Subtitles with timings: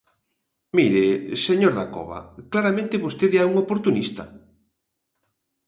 [0.77, 1.05] Mire,
[1.45, 2.19] señor Dacova,
[2.51, 4.23] claramente vostede é un oportunista.